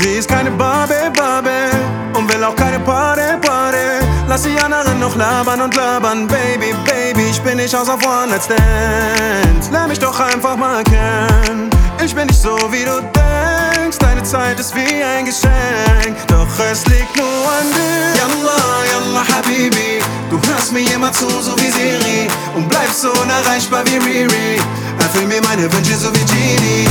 [0.00, 1.76] Sie ist keine Barbie, Barbie
[2.16, 4.06] und will auch keine Party, Party.
[4.28, 8.28] Lass die anderen noch labern und labern, Baby, Baby, ich bin nicht aus auf One
[8.28, 9.70] Night Stand.
[9.70, 11.68] Lern mich doch einfach mal kennen.
[12.02, 13.98] Ich bin nicht so, wie du denkst.
[13.98, 18.20] Deine Zeit ist wie ein Geschenk, doch es liegt nur an dir.
[18.20, 22.26] Yallah, yallah, Habibi, du hörst mir immer zu, so wie Siri
[22.56, 24.60] und bleibst so unerreichbar wie Riri.
[24.98, 26.88] Erfüll mir meine Wünsche, so wie Genie.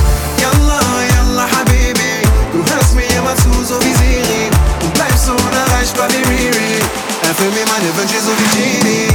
[8.11, 9.07] Gesù vicini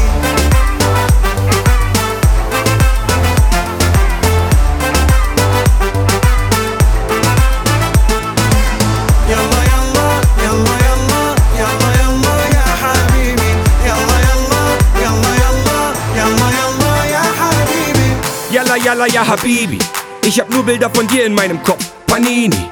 [18.51, 19.79] Yalla yalla ya Habibi,
[20.23, 21.85] ich hab nur Bilder von dir in meinem Kopf.
[22.07, 22.71] Panini,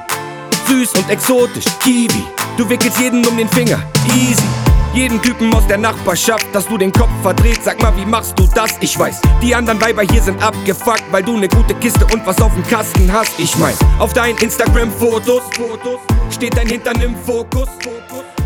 [0.67, 2.23] süß und exotisch, Kiwi,
[2.57, 4.62] du wickelst jeden um den Finger, easy.
[4.93, 7.63] Jeden Typen aus der Nachbarschaft, dass du den Kopf verdreht.
[7.63, 8.77] Sag mal, wie machst du das?
[8.79, 12.39] Ich weiß, die anderen Weiber hier sind abgefuckt, weil du ne gute Kiste und was
[12.39, 13.39] auf dem Kasten hast.
[13.39, 17.69] Ich mein, auf deinen Instagram-Fotos Fotos, steht dein Hintern im Fokus.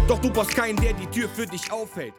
[0.08, 2.14] Doch du brauchst keinen, der die Tür für dich aufhält.